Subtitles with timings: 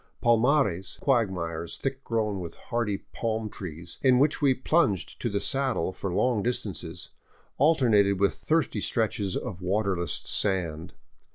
[0.19, 5.93] Palmares, quagmires thick grown with hardy palm trees, in which we plunged to the saddle
[5.93, 7.11] for long distances,
[7.59, 10.95] alternated with thirsty stretches of waterless sand.